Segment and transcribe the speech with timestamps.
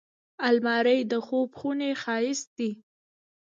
[0.47, 2.71] الماري د خوب خونې ښايست دی